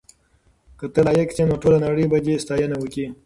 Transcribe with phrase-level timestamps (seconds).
[0.77, 3.05] که ته لایق شې نو ټوله نړۍ به دې ستاینه وکړي.